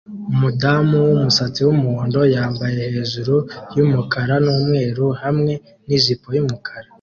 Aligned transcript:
umudamu 0.33 0.95
wumusatsi 1.07 1.59
wumuhondo 1.67 2.19
yambaye 2.35 2.79
hejuru 2.93 3.35
yumukara 3.75 4.35
numweru 4.45 5.05
hamwe 5.21 5.53
nijipo 5.87 6.27
yumukara 6.37 6.87